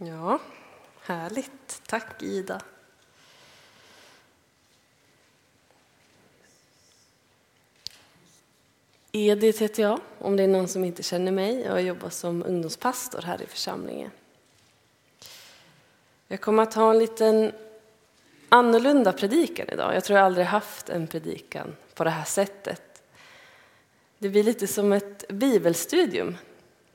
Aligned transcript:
Ja, 0.00 0.38
härligt. 1.00 1.82
Tack 1.86 2.22
Ida. 2.22 2.60
Edith 9.12 9.60
heter 9.60 9.82
jag, 9.82 10.00
om 10.18 10.36
det 10.36 10.42
är 10.42 10.48
någon 10.48 10.68
som 10.68 10.84
inte 10.84 11.02
känner 11.02 11.32
mig. 11.32 11.60
Jag 11.60 11.82
jobbar 11.82 12.10
som 12.10 12.42
ungdomspastor 12.42 13.22
här 13.22 13.42
i 13.42 13.46
församlingen. 13.46 14.10
Jag 16.28 16.40
kommer 16.40 16.62
att 16.62 16.74
ha 16.74 16.90
en 16.90 16.98
liten 16.98 17.52
annorlunda 18.48 19.12
predikan 19.12 19.68
idag. 19.68 19.94
Jag 19.94 20.04
tror 20.04 20.18
jag 20.18 20.26
aldrig 20.26 20.46
haft 20.46 20.88
en 20.88 21.06
predikan 21.06 21.76
på 21.94 22.04
det 22.04 22.10
här 22.10 22.24
sättet. 22.24 23.02
Det 24.18 24.28
blir 24.28 24.42
lite 24.42 24.66
som 24.66 24.92
ett 24.92 25.28
bibelstudium, 25.28 26.36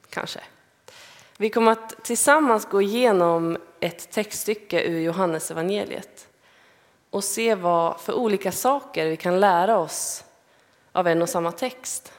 kanske. 0.09 0.39
Vi 1.37 1.49
kommer 1.49 1.71
att 1.71 2.03
tillsammans 2.03 2.65
gå 2.65 2.81
igenom 2.81 3.57
ett 3.79 4.11
textstycke 4.11 4.83
ur 4.83 4.99
Johannes 4.99 5.51
evangeliet 5.51 6.27
och 7.09 7.23
se 7.23 7.55
vad 7.55 8.01
för 8.01 8.13
olika 8.13 8.51
saker 8.51 9.09
vi 9.09 9.17
kan 9.17 9.39
lära 9.39 9.77
oss 9.77 10.23
av 10.91 11.07
en 11.07 11.21
och 11.21 11.29
samma 11.29 11.51
text. 11.51 12.13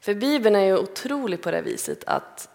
För 0.00 0.14
Bibeln 0.14 0.56
är 0.56 0.64
ju 0.64 0.78
otrolig 0.78 1.42
på 1.42 1.50
det 1.50 1.62
viset 1.62 2.04
att 2.04 2.48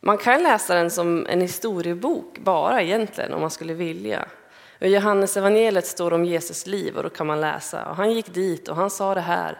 man 0.00 0.18
kan 0.18 0.42
läsa 0.42 0.74
den 0.74 0.90
som 0.90 1.26
en 1.26 1.40
historiebok 1.40 2.38
bara 2.38 2.82
egentligen 2.82 3.32
om 3.32 3.40
man 3.40 3.50
skulle 3.50 3.74
vilja. 3.74 4.28
I 4.80 4.88
Johannes 4.88 5.36
evangeliet 5.36 5.86
står 5.86 6.12
om 6.12 6.24
Jesus 6.24 6.66
liv 6.66 6.96
och 6.96 7.02
då 7.02 7.08
kan 7.08 7.26
man 7.26 7.40
läsa 7.40 7.88
och 7.88 7.96
han 7.96 8.12
gick 8.12 8.34
dit 8.34 8.68
och 8.68 8.76
han 8.76 8.90
sa 8.90 9.14
det 9.14 9.20
här. 9.20 9.58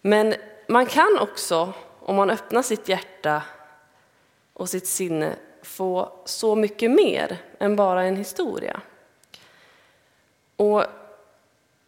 Men 0.00 0.34
man 0.68 0.86
kan 0.86 1.18
också, 1.20 1.72
om 2.00 2.16
man 2.16 2.30
öppnar 2.30 2.62
sitt 2.62 2.88
hjärta 2.88 3.42
och 4.54 4.68
sitt 4.68 4.86
sinne, 4.86 5.36
få 5.62 6.12
så 6.24 6.54
mycket 6.54 6.90
mer 6.90 7.38
än 7.58 7.76
bara 7.76 8.04
en 8.04 8.16
historia. 8.16 8.80
Och 10.56 10.84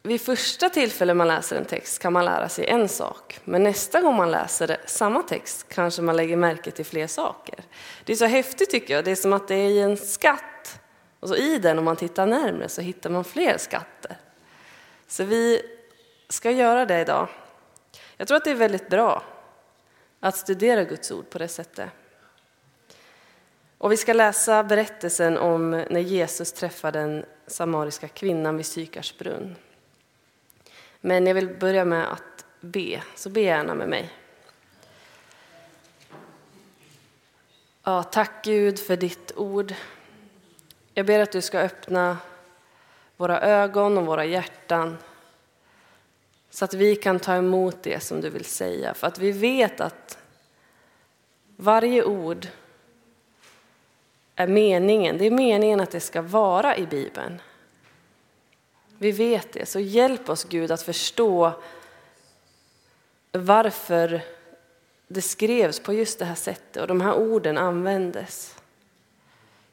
vid 0.02 0.20
första 0.20 0.68
tillfället 0.68 1.16
man 1.16 1.28
läser 1.28 1.56
en 1.56 1.64
text 1.64 1.98
kan 1.98 2.12
man 2.12 2.24
lära 2.24 2.48
sig 2.48 2.66
en 2.66 2.88
sak, 2.88 3.40
men 3.44 3.62
nästa 3.62 4.00
gång 4.00 4.16
man 4.16 4.30
läser 4.30 4.76
samma 4.86 5.22
text 5.22 5.66
kanske 5.68 6.02
man 6.02 6.16
lägger 6.16 6.36
märke 6.36 6.70
till 6.70 6.84
fler 6.84 7.06
saker. 7.06 7.64
Det 8.04 8.12
är 8.12 8.16
så 8.16 8.26
häftigt 8.26 8.70
tycker 8.70 8.94
jag, 8.94 9.04
det 9.04 9.10
är 9.10 9.16
som 9.16 9.32
att 9.32 9.48
det 9.48 9.54
är 9.54 9.68
i 9.68 9.80
en 9.80 9.96
skatt, 9.96 10.80
och 11.20 11.28
så 11.28 11.36
i 11.36 11.58
den 11.58 11.78
om 11.78 11.84
man 11.84 11.96
tittar 11.96 12.26
närmre 12.26 12.68
så 12.68 12.80
hittar 12.80 13.10
man 13.10 13.24
fler 13.24 13.58
skatter. 13.58 14.16
Så 15.06 15.24
vi 15.24 15.62
ska 16.28 16.50
göra 16.50 16.86
det 16.86 17.00
idag. 17.00 17.28
Jag 18.16 18.28
tror 18.28 18.36
att 18.36 18.44
det 18.44 18.50
är 18.50 18.54
väldigt 18.54 18.88
bra 18.88 19.22
att 20.20 20.36
studera 20.36 20.84
Guds 20.84 21.10
ord 21.10 21.30
på 21.30 21.38
det 21.38 21.48
sättet. 21.48 21.90
Och 23.78 23.92
vi 23.92 23.96
ska 23.96 24.12
läsa 24.12 24.64
berättelsen 24.64 25.38
om 25.38 25.70
när 25.70 26.00
Jesus 26.00 26.52
träffar 26.52 26.92
den 26.92 27.24
samariska 27.46 28.08
kvinnan 28.08 28.56
vid 28.56 28.66
Sykars 28.66 29.18
brunn. 29.18 29.56
Men 31.00 31.26
jag 31.26 31.34
vill 31.34 31.48
börja 31.48 31.84
med 31.84 32.12
att 32.12 32.44
be, 32.60 33.02
så 33.14 33.30
be 33.30 33.40
gärna 33.40 33.74
med 33.74 33.88
mig. 33.88 34.12
Ja, 37.82 38.02
tack 38.02 38.44
Gud 38.44 38.78
för 38.78 38.96
ditt 38.96 39.32
ord. 39.36 39.74
Jag 40.94 41.06
ber 41.06 41.20
att 41.20 41.32
du 41.32 41.42
ska 41.42 41.58
öppna 41.58 42.18
våra 43.16 43.40
ögon 43.40 43.98
och 43.98 44.06
våra 44.06 44.24
hjärtan 44.24 44.96
så 46.50 46.64
att 46.64 46.74
vi 46.74 46.96
kan 46.96 47.20
ta 47.20 47.34
emot 47.34 47.82
det 47.82 48.02
som 48.02 48.20
du 48.20 48.30
vill 48.30 48.44
säga. 48.44 48.94
För 48.94 49.06
att 49.06 49.18
vi 49.18 49.32
vet 49.32 49.80
att 49.80 50.18
varje 51.56 52.04
ord 52.04 52.46
är 54.36 54.46
meningen. 54.46 55.18
Det 55.18 55.26
är 55.26 55.30
meningen 55.30 55.80
att 55.80 55.90
det 55.90 56.00
ska 56.00 56.22
vara 56.22 56.76
i 56.76 56.86
Bibeln. 56.86 57.40
Vi 58.98 59.12
vet 59.12 59.52
det, 59.52 59.66
så 59.66 59.80
hjälp 59.80 60.28
oss 60.28 60.44
Gud 60.44 60.70
att 60.70 60.82
förstå 60.82 61.52
varför 63.32 64.20
det 65.08 65.22
skrevs 65.22 65.80
på 65.80 65.92
just 65.92 66.18
det 66.18 66.24
här 66.24 66.34
sättet 66.34 66.82
och 66.82 66.88
de 66.88 67.00
här 67.00 67.14
orden 67.14 67.58
användes. 67.58 68.56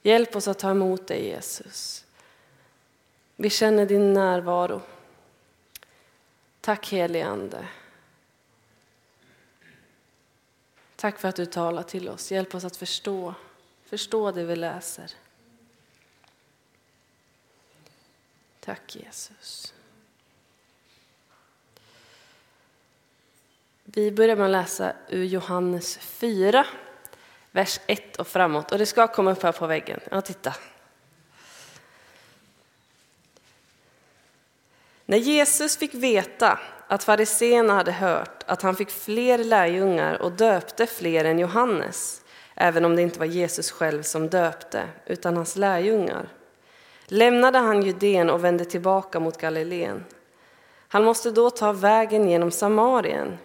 Hjälp 0.01 0.35
oss 0.35 0.47
att 0.47 0.59
ta 0.59 0.71
emot 0.71 1.07
dig 1.07 1.25
Jesus. 1.25 2.05
Vi 3.35 3.49
känner 3.49 3.85
din 3.85 4.13
närvaro. 4.13 4.81
Tack 6.61 6.89
helige 6.89 7.25
Ande. 7.25 7.67
Tack 10.95 11.19
för 11.19 11.27
att 11.27 11.35
du 11.35 11.45
talar 11.45 11.83
till 11.83 12.09
oss. 12.09 12.31
Hjälp 12.31 12.55
oss 12.55 12.63
att 12.63 12.77
förstå, 12.77 13.33
förstå 13.93 14.31
det 14.31 14.43
vi 14.43 14.55
läser. 14.55 15.11
Tack 18.59 18.95
Jesus. 18.95 19.73
Vi 23.83 24.11
börjar 24.11 24.35
med 24.35 24.45
att 24.45 24.51
läsa 24.51 24.93
ur 25.09 25.23
Johannes 25.23 25.97
4, 25.97 26.65
vers 27.51 27.79
1 27.87 28.15
och 28.15 28.27
framåt. 28.27 28.71
Och 28.71 28.77
det 28.77 28.85
ska 28.85 29.07
komma 29.07 29.31
upp 29.31 29.43
här 29.43 29.51
på 29.51 29.67
väggen. 29.67 29.99
Ja, 30.11 30.21
titta. 30.21 30.55
När 35.05 35.17
Jesus 35.17 35.77
fick 35.77 35.93
veta 35.93 36.59
att 36.87 37.03
fariséerna 37.03 37.73
hade 37.73 37.91
hört 37.91 38.43
att 38.45 38.61
han 38.61 38.75
fick 38.75 38.89
fler 38.89 39.37
lärjungar 39.37 40.21
och 40.21 40.31
döpte 40.31 40.87
fler 40.87 41.25
än 41.25 41.39
Johannes, 41.39 42.22
även 42.55 42.85
om 42.85 42.95
det 42.95 43.01
inte 43.01 43.19
var 43.19 43.25
Jesus 43.25 43.71
själv 43.71 44.01
som 44.03 44.29
döpte, 44.29 44.83
utan 45.05 45.35
hans 45.35 45.55
lärjungar, 45.55 46.29
lämnade 47.05 47.57
han 47.57 47.81
Judeen 47.81 48.29
och 48.29 48.43
vände 48.43 48.65
tillbaka 48.65 49.19
mot 49.19 49.37
Galileen. 49.37 50.05
Han 50.87 51.03
måste 51.03 51.31
då 51.31 51.49
ta 51.49 51.71
vägen 51.71 52.29
genom 52.29 52.51
Samarien 52.51 53.37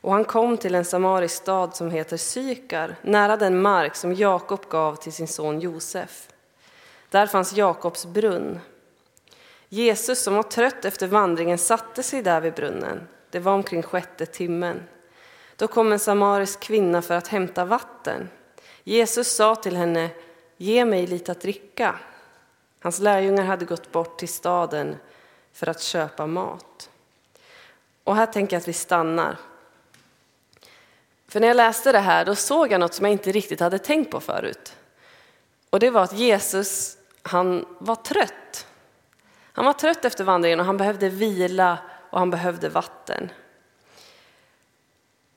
och 0.00 0.12
han 0.12 0.24
kom 0.24 0.56
till 0.56 0.74
en 0.74 0.84
samarisk 0.84 1.34
stad 1.34 1.76
som 1.76 1.90
heter 1.90 2.16
Sykar, 2.16 2.96
nära 3.02 3.36
den 3.36 3.62
mark 3.62 3.96
som 3.96 4.14
Jakob 4.14 4.68
gav 4.68 4.96
till 4.96 5.12
sin 5.12 5.28
son 5.28 5.60
Josef. 5.60 6.28
Där 7.10 7.26
fanns 7.26 7.52
Jakobs 7.52 8.06
brunn. 8.06 8.60
Jesus, 9.68 10.22
som 10.22 10.34
var 10.34 10.42
trött 10.42 10.84
efter 10.84 11.06
vandringen, 11.06 11.58
satte 11.58 12.02
sig 12.02 12.22
där 12.22 12.40
vid 12.40 12.54
brunnen. 12.54 13.08
Det 13.30 13.38
var 13.38 13.52
omkring 13.52 13.82
sjätte 13.82 14.26
timmen. 14.26 14.82
Då 15.56 15.68
kom 15.68 15.92
en 15.92 15.98
samarisk 15.98 16.60
kvinna 16.60 17.02
för 17.02 17.14
att 17.14 17.28
hämta 17.28 17.64
vatten. 17.64 18.28
Jesus 18.84 19.34
sa 19.34 19.54
till 19.54 19.76
henne, 19.76 20.10
ge 20.56 20.84
mig 20.84 21.06
lite 21.06 21.32
att 21.32 21.40
dricka. 21.40 21.98
Hans 22.80 22.98
lärjungar 22.98 23.44
hade 23.44 23.64
gått 23.64 23.92
bort 23.92 24.18
till 24.18 24.28
staden 24.28 24.96
för 25.52 25.68
att 25.68 25.82
köpa 25.82 26.26
mat. 26.26 26.90
Och 28.04 28.16
här 28.16 28.26
tänker 28.26 28.56
jag 28.56 28.60
att 28.60 28.68
vi 28.68 28.72
stannar. 28.72 29.36
För 31.28 31.40
när 31.40 31.48
jag 31.48 31.56
läste 31.56 31.92
det 31.92 31.98
här 31.98 32.24
då 32.24 32.34
såg 32.34 32.72
jag 32.72 32.80
något 32.80 32.94
som 32.94 33.04
jag 33.04 33.12
inte 33.12 33.32
riktigt 33.32 33.60
hade 33.60 33.78
tänkt 33.78 34.10
på 34.10 34.20
förut. 34.20 34.76
Och 35.70 35.80
det 35.80 35.90
var 35.90 36.02
att 36.02 36.12
Jesus, 36.12 36.96
han 37.22 37.66
var 37.78 37.96
trött. 37.96 38.66
Han 39.52 39.64
var 39.64 39.72
trött 39.72 40.04
efter 40.04 40.24
vandringen 40.24 40.60
och 40.60 40.66
han 40.66 40.76
behövde 40.76 41.08
vila 41.08 41.78
och 42.10 42.18
han 42.18 42.30
behövde 42.30 42.68
vatten. 42.68 43.30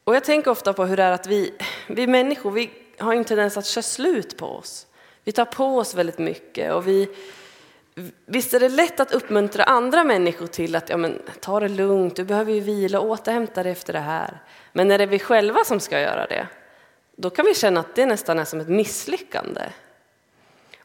Och 0.10 0.16
jag 0.16 0.24
tänker 0.24 0.52
ofta 0.52 0.74
på 0.74 0.86
hur 0.86 0.98
det 0.98 1.04
är 1.04 1.12
att 1.12 1.28
vi, 1.28 1.54
vi 1.88 2.08
människor, 2.08 2.52
vi 2.52 2.72
har 2.98 3.14
en 3.14 3.26
tendens 3.26 3.58
att 3.58 3.66
köra 3.66 3.84
slut 3.84 4.38
på 4.38 4.46
oss. 4.46 4.88
Vi 5.24 5.32
tar 5.32 5.46
på 5.46 5.78
oss 5.78 5.96
väldigt 5.96 6.18
mycket 6.18 6.74
och 6.74 6.88
vi, 6.88 7.10
visst 8.26 8.54
är 8.54 8.60
det 8.60 8.70
lätt 8.70 9.00
att 9.00 9.12
uppmuntra 9.12 9.64
andra 9.64 10.04
människor 10.04 10.48
till 10.48 10.76
att 10.76 10.90
ja, 10.90 10.98
men, 10.98 11.22
ta 11.40 11.60
det 11.60 11.68
lugnt, 11.68 12.16
du 12.16 12.24
behöver 12.24 12.54
ju 12.54 12.60
vila 12.60 13.00
och 13.00 13.10
återhämta 13.10 13.64
dig 13.64 13.72
efter 13.72 13.94
det 13.94 14.00
här. 14.00 14.42
Men 14.74 14.88
när 14.88 14.98
det 14.98 15.04
är 15.04 15.08
vi 15.08 15.20
själva 15.20 15.64
som 15.64 15.80
ska 15.80 16.00
göra 16.00 16.28
det, 16.28 16.48
då 17.16 17.30
kan 17.30 17.46
vi 17.46 17.56
känna 17.56 17.80
att 17.80 17.96
det 17.96 18.06
nästan 18.06 18.40
är 18.40 18.46
som 18.46 18.60
ett 18.60 18.70
misslyckande. 18.70 19.62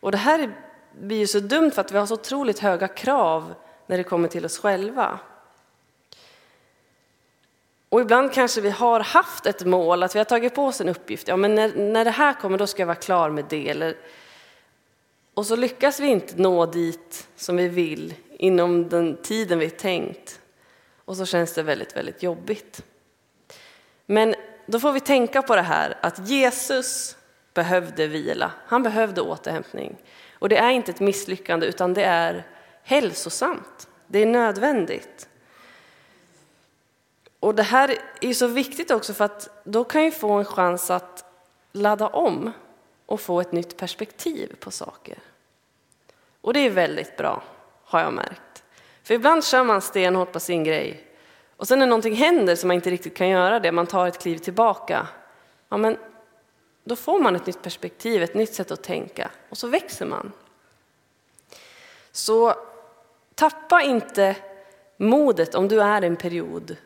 Och 0.00 0.12
det 0.12 0.19
här 0.19 0.52
blir 1.00 1.19
ju 1.19 1.26
så 1.26 1.40
dumt 1.40 1.70
för 1.70 1.81
att 1.81 1.93
vi 1.93 1.98
har 1.98 2.06
så 2.06 2.14
otroligt 2.14 2.58
höga 2.58 2.88
krav 2.88 3.54
när 3.87 3.96
det 3.96 4.04
kommer 4.04 4.28
till 4.28 4.44
oss 4.44 4.58
själva. 4.58 5.19
Och 7.94 8.00
ibland 8.00 8.32
kanske 8.32 8.61
vi 8.61 8.70
har 8.70 9.00
haft 9.00 9.46
ett 9.46 9.64
mål, 9.64 10.02
att 10.02 10.14
vi 10.14 10.19
har 10.19 10.25
tagit 10.25 10.55
på 10.55 10.64
oss 10.64 10.81
en 10.81 10.88
uppgift. 10.88 11.29
Ja, 11.29 11.37
men 11.37 11.55
när, 11.55 11.75
när 11.76 12.05
det 12.05 12.11
här 12.11 12.32
kommer, 12.32 12.58
då 12.58 12.67
ska 12.67 12.82
jag 12.82 12.87
vara 12.87 12.96
klar 12.96 13.31
med 13.31 13.44
det. 13.49 13.69
Eller, 13.69 13.96
och 15.35 15.46
så 15.46 15.56
lyckas 15.56 16.00
vi 16.00 16.06
inte 16.06 16.35
nå 16.37 16.67
dit 16.67 17.29
som 17.37 17.56
vi 17.56 17.69
vill 17.69 18.14
inom 18.31 18.88
den 18.88 19.17
tiden 19.23 19.58
vi 19.58 19.70
tänkt. 19.70 20.41
Och 21.05 21.17
så 21.17 21.26
känns 21.26 21.55
det 21.55 21.62
väldigt, 21.62 21.96
väldigt 21.96 22.23
jobbigt. 22.23 22.82
Men 24.06 24.35
då 24.67 24.81
får 24.81 24.93
vi 24.93 25.00
tänka 25.00 25.43
på 25.43 25.56
det 25.56 25.62
här 25.62 25.99
att 26.00 26.29
Jesus 26.29 27.17
behövde 27.52 28.06
vila. 28.06 28.50
Han 28.67 28.82
behövde 28.82 29.20
återhämtning. 29.20 29.96
Och 30.32 30.49
det 30.49 30.56
är 30.56 30.70
inte 30.70 30.91
ett 30.91 31.00
misslyckande 31.00 31.67
utan 31.67 31.94
det 31.94 32.05
är 32.05 32.46
hälsosamt. 32.82 33.88
Det 34.06 34.19
är 34.19 34.26
nödvändigt. 34.26 35.29
Och 37.44 37.55
det 37.55 37.62
här 37.62 37.99
är 38.20 38.32
så 38.32 38.46
viktigt 38.46 38.91
också 38.91 39.14
för 39.14 39.25
att 39.25 39.49
då 39.64 39.85
kan 39.85 40.02
vi 40.02 40.11
få 40.11 40.32
en 40.32 40.44
chans 40.44 40.91
att 40.91 41.25
ladda 41.73 42.08
om 42.08 42.52
och 43.06 43.20
få 43.20 43.41
ett 43.41 43.52
nytt 43.52 43.76
perspektiv 43.76 44.56
på 44.61 44.70
saker. 44.70 45.19
Och 46.41 46.52
det 46.52 46.61
är 46.61 46.70
väldigt 46.70 47.17
bra, 47.17 47.43
har 47.85 48.00
jag 48.00 48.12
märkt. 48.12 48.62
För 49.02 49.14
ibland 49.14 49.44
kör 49.44 49.64
man 49.64 49.82
stenhårt 49.82 50.32
på 50.32 50.41
sin 50.41 50.64
grej 50.64 51.06
och 51.56 51.69
sen 51.69 51.79
när 51.79 51.87
någonting 51.87 52.14
händer 52.14 52.56
som 52.56 52.69
man 52.69 52.75
inte 52.75 52.91
riktigt 52.91 53.17
kan 53.17 53.29
göra 53.29 53.61
det, 53.61 53.73
man 53.73 53.87
tar 53.87 54.06
ett 54.06 54.19
kliv 54.19 54.38
tillbaka, 54.38 55.06
ja 55.69 55.76
men 55.76 55.96
då 56.85 56.96
får 56.96 57.19
man 57.19 57.37
ett 57.37 57.46
nytt 57.46 57.62
perspektiv, 57.62 58.23
ett 58.23 58.35
nytt 58.35 58.55
sätt 58.55 58.70
att 58.70 58.82
tänka 58.82 59.31
och 59.49 59.58
så 59.58 59.67
växer 59.67 60.06
man. 60.06 60.32
Så 62.12 62.55
tappa 63.35 63.82
inte 63.82 64.37
modet 64.96 65.55
om 65.55 65.69
du 65.69 65.82
är 65.82 66.05
i 66.05 66.06
en 66.06 66.17
period 66.17 66.76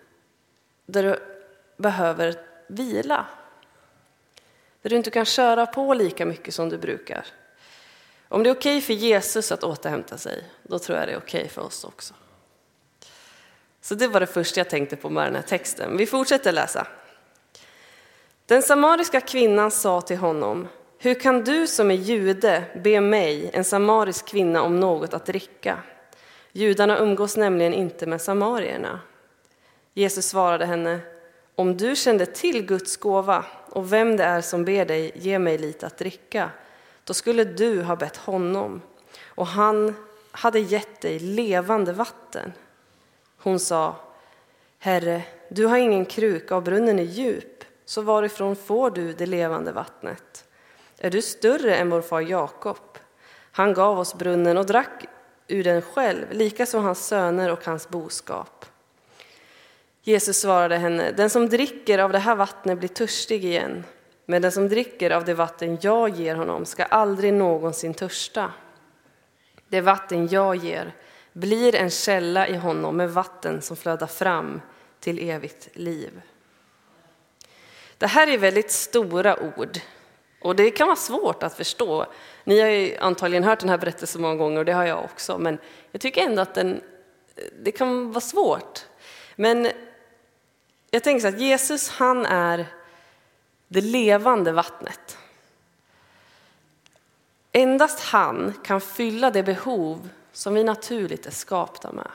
där 0.88 1.02
du 1.02 1.19
behöver 1.76 2.35
vila. 2.67 3.26
Där 4.82 4.90
du 4.90 4.96
inte 4.96 5.11
kan 5.11 5.25
köra 5.25 5.67
på 5.67 5.94
lika 5.94 6.26
mycket 6.26 6.55
som 6.55 6.69
du 6.69 6.79
brukar. 6.79 7.26
Om 8.29 8.43
det 8.43 8.50
är 8.50 8.55
okej 8.55 8.81
för 8.81 8.93
Jesus 8.93 9.52
att 9.52 9.64
återhämta 9.64 10.19
sig, 10.19 10.44
då 10.62 10.79
tror 10.79 10.99
jag 10.99 11.08
det 11.08 11.12
är 11.12 11.19
okej 11.19 11.49
för 11.49 11.62
oss 11.62 11.85
också. 11.85 12.14
Så 13.81 13.94
det 13.94 14.08
var 14.08 14.20
det 14.20 14.26
första 14.26 14.61
jag 14.61 14.70
tänkte 14.70 14.96
på 14.96 15.11
med 15.11 15.26
den 15.26 15.35
här 15.35 15.43
texten. 15.43 15.96
Vi 15.96 16.06
fortsätter 16.06 16.52
läsa. 16.52 16.87
Den 18.46 18.62
samariska 18.62 19.20
kvinnan 19.20 19.70
sa 19.70 20.00
till 20.00 20.17
honom, 20.17 20.69
hur 20.99 21.14
kan 21.14 21.44
du 21.44 21.67
som 21.67 21.90
är 21.90 21.94
jude 21.94 22.64
be 22.85 23.00
mig, 23.00 23.50
en 23.52 23.64
samarisk 23.64 24.26
kvinna, 24.26 24.62
om 24.62 24.81
något 24.81 25.14
att 25.14 25.26
dricka? 25.26 25.79
Judarna 26.52 26.99
umgås 26.99 27.37
nämligen 27.37 27.75
inte 27.75 28.06
med 28.06 28.23
samarierna. 28.23 29.00
Jesus 29.99 30.27
svarade 30.29 30.67
henne, 30.67 31.00
om 31.55 31.77
du 31.77 31.97
kände 31.97 32.27
till 32.27 32.67
Guds 32.67 32.97
gåva 32.97 33.45
och 33.71 33.93
vem 33.93 34.17
det 34.17 34.25
är 34.25 34.41
som 34.41 34.65
ber 34.65 34.85
dig 34.85 35.12
ge 35.15 35.39
mig 35.39 35.59
lite 35.59 35.87
att 35.87 35.99
dricka, 35.99 36.50
då 37.05 37.15
skulle 37.15 37.45
du 37.45 37.83
ha 37.83 37.97
bett 37.97 38.17
honom 38.17 38.83
och 39.25 39.47
han 39.47 39.95
hade 40.31 40.61
gett 40.61 41.00
dig 41.00 41.19
levande 41.19 41.93
vatten. 41.93 42.53
Hon 43.39 43.59
sa, 43.61 43.97
Herre, 44.79 45.23
du 45.49 45.67
har 45.67 45.77
ingen 45.77 46.06
kruka 46.06 46.56
och 46.56 46.62
brunnen 46.62 46.99
är 46.99 47.03
djup, 47.05 47.65
så 47.85 48.03
varifrån 48.03 48.56
får 48.56 48.91
du 48.91 49.12
det 49.12 49.27
levande 49.27 49.73
vattnet? 49.73 50.45
Är 50.99 51.11
du 51.11 51.23
större 51.23 51.77
än 51.77 51.91
vår 51.91 52.03
far 52.03 52.21
Jakob? 52.21 52.99
Han 53.53 53.75
gav 53.75 53.99
oss 53.99 54.15
brunnen 54.15 54.59
och 54.59 54.67
drack 54.67 55.05
ur 55.49 55.65
den 55.65 55.83
själv, 55.83 56.27
likaså 56.31 56.79
hans 56.79 57.06
söner 57.06 57.53
och 57.53 57.65
hans 57.65 57.89
boskap. 57.89 58.68
Jesus 60.09 60.41
svarade 60.41 60.77
henne, 60.77 61.13
den 61.13 61.31
som 61.31 61.49
dricker 61.49 61.99
av 61.99 62.13
det 62.13 62.19
här 62.19 62.35
vattnet 62.35 62.79
blir 62.79 62.89
törstig 62.89 63.45
igen, 63.45 63.85
men 64.27 64.43
den 64.43 64.53
som 64.53 64.69
dricker 64.69 65.11
av 65.11 65.25
det 65.25 65.35
vatten 65.35 65.79
jag 65.81 66.09
ger 66.09 66.35
honom 66.35 66.65
ska 66.65 66.85
aldrig 66.85 67.33
någonsin 67.33 67.95
törsta. 67.95 68.53
Det 69.69 69.81
vatten 69.81 70.29
jag 70.29 70.57
ger 70.57 70.95
blir 71.33 71.75
en 71.75 71.91
källa 71.91 72.49
i 72.49 72.57
honom 72.57 72.97
med 72.97 73.11
vatten 73.11 73.63
som 73.63 73.77
flödar 73.77 74.07
fram 74.07 74.61
till 75.01 75.31
evigt 75.31 75.69
liv. 75.73 76.21
Det 77.99 78.07
här 78.07 78.27
är 78.29 78.39
väldigt 78.39 78.71
stora 78.71 79.43
ord 79.43 79.79
och 80.41 80.57
det 80.57 80.71
kan 80.71 80.87
vara 80.87 80.97
svårt 80.97 81.43
att 81.43 81.55
förstå. 81.55 82.07
Ni 82.45 82.61
har 82.61 82.69
ju 82.69 82.97
antagligen 82.97 83.45
hört 83.45 83.61
den 83.61 83.69
här 83.69 83.79
berättelsen 83.79 84.23
många 84.23 84.37
gånger 84.37 84.59
och 84.59 84.65
det 84.65 84.73
har 84.73 84.87
jag 84.87 85.05
också, 85.05 85.39
men 85.39 85.59
jag 85.93 86.01
tycker 86.01 86.23
ändå 86.23 86.43
att 86.43 86.55
den, 86.55 86.81
det 87.63 87.73
kan 87.73 88.13
vara 88.13 88.21
svårt. 88.21 88.85
Men 89.37 89.69
jag 90.90 91.02
tänker 91.05 91.20
så 91.20 91.29
att 91.29 91.40
Jesus, 91.40 91.88
han 91.88 92.26
är 92.26 92.67
det 93.69 93.81
levande 93.81 94.52
vattnet. 94.52 95.19
Endast 97.52 98.00
han 98.00 98.55
kan 98.64 98.81
fylla 98.81 99.31
det 99.31 99.43
behov 99.43 100.08
som 100.32 100.55
vi 100.55 100.64
naturligt 100.64 101.26
är 101.26 101.31
skapta 101.31 101.93
med. 101.93 102.11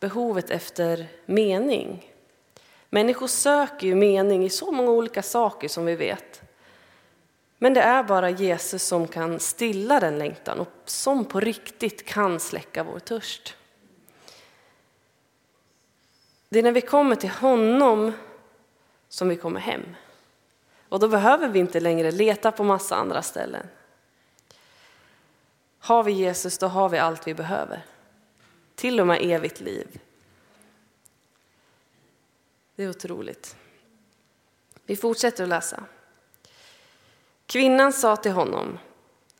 Behovet 0.00 0.50
efter 0.50 1.06
mening. 1.26 2.12
Människor 2.90 3.26
söker 3.26 3.86
ju 3.86 3.94
mening 3.94 4.44
i 4.44 4.50
så 4.50 4.72
många 4.72 4.90
olika 4.90 5.22
saker 5.22 5.68
som 5.68 5.84
vi 5.84 5.96
vet. 5.96 6.42
Men 7.58 7.74
det 7.74 7.80
är 7.80 8.02
bara 8.02 8.30
Jesus 8.30 8.82
som 8.82 9.08
kan 9.08 9.40
stilla 9.40 10.00
den 10.00 10.18
längtan 10.18 10.60
och 10.60 10.68
som 10.84 11.24
på 11.24 11.40
riktigt 11.40 12.04
kan 12.04 12.40
släcka 12.40 12.82
vår 12.82 12.98
törst. 12.98 13.54
Det 16.48 16.58
är 16.58 16.62
när 16.62 16.72
vi 16.72 16.80
kommer 16.80 17.16
till 17.16 17.30
honom 17.30 18.12
som 19.08 19.28
vi 19.28 19.36
kommer 19.36 19.60
hem. 19.60 19.82
Och 20.88 21.00
då 21.00 21.08
behöver 21.08 21.48
vi 21.48 21.58
inte 21.58 21.80
längre 21.80 22.10
leta 22.10 22.52
på 22.52 22.64
massa 22.64 22.96
andra 22.96 23.22
ställen. 23.22 23.66
Har 25.78 26.02
vi 26.02 26.12
Jesus, 26.12 26.58
då 26.58 26.66
har 26.66 26.88
vi 26.88 26.98
allt 26.98 27.26
vi 27.26 27.34
behöver. 27.34 27.86
Till 28.74 29.00
och 29.00 29.06
med 29.06 29.18
evigt 29.22 29.60
liv. 29.60 30.00
Det 32.76 32.84
är 32.84 32.90
otroligt. 32.90 33.56
Vi 34.86 34.96
fortsätter 34.96 35.42
att 35.42 35.48
läsa. 35.48 35.84
Kvinnan 37.46 37.92
sa 37.92 38.16
till 38.16 38.32
honom, 38.32 38.78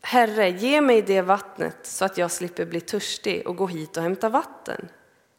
Herre, 0.01 0.49
ge 0.49 0.81
mig 0.81 1.01
det 1.01 1.21
vattnet 1.21 1.77
så 1.83 2.05
att 2.05 2.17
jag 2.17 2.31
slipper 2.31 2.65
bli 2.65 2.81
törstig 2.81 3.47
och 3.47 3.55
gå 3.55 3.67
hit 3.67 3.97
och 3.97 4.03
hämta 4.03 4.29
vatten. 4.29 4.89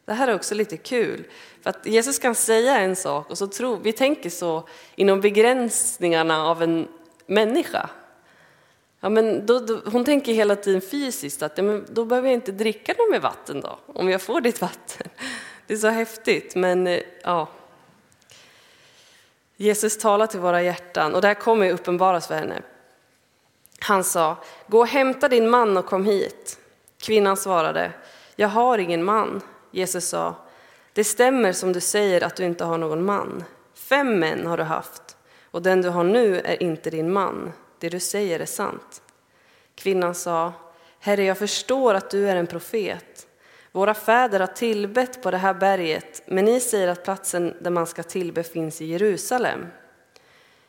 Det 0.05 0.13
här 0.13 0.27
är 0.27 0.35
också 0.35 0.55
lite 0.55 0.77
kul, 0.77 1.23
för 1.61 1.69
att 1.69 1.85
Jesus 1.85 2.19
kan 2.19 2.35
säga 2.35 2.79
en 2.79 2.95
sak 2.95 3.29
och 3.29 3.37
så 3.37 3.47
tror 3.47 3.77
vi 3.77 3.93
tänker 3.93 4.29
så 4.29 4.67
inom 4.95 5.21
begränsningarna 5.21 6.45
av 6.47 6.63
en 6.63 6.87
människa. 7.25 7.89
Ja, 8.99 9.09
men 9.09 9.45
då, 9.45 9.59
då, 9.59 9.81
hon 9.85 10.05
tänker 10.05 10.33
hela 10.33 10.55
tiden 10.55 10.81
fysiskt 10.81 11.41
att 11.41 11.57
ja, 11.57 11.63
men 11.63 11.85
då 11.89 12.05
behöver 12.05 12.27
jag 12.27 12.33
inte 12.33 12.51
dricka 12.51 12.93
något 12.97 13.11
med 13.11 13.21
vatten 13.21 13.61
då, 13.61 13.79
om 13.85 14.09
jag 14.09 14.21
får 14.21 14.41
ditt 14.41 14.61
vatten. 14.61 15.07
Det 15.67 15.73
är 15.73 15.77
så 15.77 15.87
häftigt, 15.87 16.55
men 16.55 16.87
eh, 16.87 16.99
ja. 17.23 17.47
Jesus 19.57 19.97
talar 19.97 20.27
till 20.27 20.39
våra 20.39 20.61
hjärtan 20.61 21.15
och 21.15 21.21
det 21.21 21.27
här 21.27 21.35
kommer 21.35 21.71
uppenbaras 21.71 22.27
för 22.27 22.35
henne. 22.35 22.61
Han 23.79 24.03
sa, 24.03 24.37
gå 24.67 24.79
och 24.79 24.87
hämta 24.87 25.29
din 25.29 25.49
man 25.49 25.77
och 25.77 25.85
kom 25.85 26.05
hit. 26.05 26.59
Kvinnan 26.97 27.37
svarade, 27.37 27.91
jag 28.35 28.47
har 28.47 28.77
ingen 28.77 29.03
man. 29.03 29.41
Jesus 29.71 30.09
sa, 30.09 30.35
det 30.93 31.03
stämmer 31.03 31.53
som 31.53 31.73
du 31.73 31.79
säger 31.79 32.23
att 32.23 32.35
du 32.35 32.43
inte 32.43 32.63
har 32.63 32.77
någon 32.77 33.05
man. 33.05 33.43
Fem 33.73 34.19
män 34.19 34.47
har 34.47 34.57
du 34.57 34.63
haft 34.63 35.17
och 35.51 35.61
den 35.61 35.81
du 35.81 35.89
har 35.89 36.03
nu 36.03 36.39
är 36.39 36.63
inte 36.63 36.89
din 36.89 37.13
man. 37.13 37.51
Det 37.79 37.89
du 37.89 37.99
säger 37.99 38.39
är 38.39 38.45
sant. 38.45 39.01
Kvinnan 39.75 40.15
sa, 40.15 40.53
Herre, 40.99 41.23
jag 41.23 41.37
förstår 41.37 41.93
att 41.93 42.09
du 42.09 42.29
är 42.29 42.35
en 42.35 42.47
profet. 42.47 43.27
Våra 43.71 43.93
fäder 43.93 44.39
har 44.39 44.47
tillbett 44.47 45.23
på 45.23 45.31
det 45.31 45.37
här 45.37 45.53
berget, 45.53 46.23
men 46.25 46.45
ni 46.45 46.59
säger 46.59 46.87
att 46.87 47.03
platsen 47.03 47.57
där 47.61 47.71
man 47.71 47.87
ska 47.87 48.03
tillbe 48.03 48.43
finns 48.43 48.81
i 48.81 48.85
Jerusalem. 48.85 49.65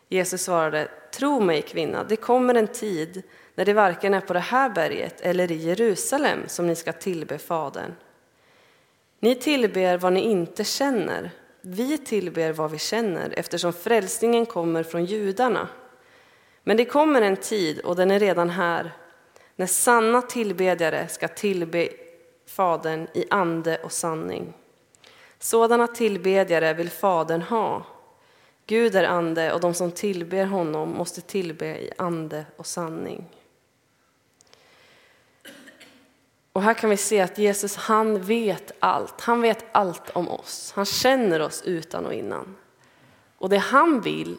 Jesus 0.08 0.42
svarade, 0.42 0.88
tro 1.14 1.40
mig 1.40 1.62
kvinna, 1.62 2.04
det 2.04 2.16
kommer 2.16 2.54
en 2.54 2.68
tid 2.68 3.22
när 3.54 3.64
det 3.64 3.72
varken 3.72 4.14
är 4.14 4.20
på 4.20 4.32
det 4.32 4.40
här 4.40 4.70
berget 4.70 5.20
eller 5.20 5.52
i 5.52 5.56
Jerusalem 5.56 6.40
som 6.46 6.66
ni 6.66 6.74
ska 6.74 6.92
tillbe 6.92 7.38
Fadern. 7.38 7.92
Ni 9.24 9.34
tillber 9.34 9.98
vad 9.98 10.12
ni 10.12 10.20
inte 10.20 10.64
känner, 10.64 11.30
vi 11.60 11.98
tillber 11.98 12.52
vad 12.52 12.70
vi 12.70 12.78
känner 12.78 13.34
eftersom 13.36 13.72
frälsningen 13.72 14.46
kommer 14.46 14.82
från 14.82 15.04
judarna. 15.04 15.68
Men 16.64 16.76
det 16.76 16.84
kommer 16.84 17.22
en 17.22 17.36
tid, 17.36 17.80
och 17.80 17.96
den 17.96 18.10
är 18.10 18.20
redan 18.20 18.50
här, 18.50 18.92
när 19.56 19.66
sanna 19.66 20.22
tillbedjare 20.22 21.08
ska 21.08 21.28
tillbe 21.28 21.88
Fadern 22.46 23.06
i 23.14 23.24
ande 23.30 23.78
och 23.84 23.92
sanning. 23.92 24.52
Sådana 25.38 25.86
tillbedjare 25.86 26.74
vill 26.74 26.90
Fadern 26.90 27.42
ha. 27.42 27.86
Gud 28.66 28.94
är 28.94 29.04
ande 29.04 29.52
och 29.52 29.60
de 29.60 29.74
som 29.74 29.90
tillber 29.90 30.44
honom 30.44 30.88
måste 30.88 31.20
tillbe 31.20 31.66
i 31.66 31.92
ande 31.98 32.46
och 32.56 32.66
sanning. 32.66 33.41
Och 36.52 36.62
här 36.62 36.74
kan 36.74 36.90
vi 36.90 36.96
se 36.96 37.20
att 37.20 37.38
Jesus, 37.38 37.76
han 37.76 38.22
vet 38.22 38.72
allt. 38.78 39.20
Han 39.20 39.40
vet 39.40 39.64
allt 39.72 40.10
om 40.10 40.28
oss. 40.28 40.72
Han 40.76 40.84
känner 40.84 41.40
oss 41.40 41.62
utan 41.62 42.06
och 42.06 42.14
innan. 42.14 42.56
Och 43.38 43.48
det 43.48 43.58
han 43.58 44.00
vill 44.00 44.36